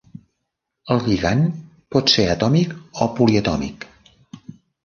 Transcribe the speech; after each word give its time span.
El 0.95 1.01
lligand 1.07 1.59
pot 1.97 2.15
ser 2.15 2.27
atòmic 2.37 2.75
o 3.07 3.09
poliatòmic. 3.21 3.91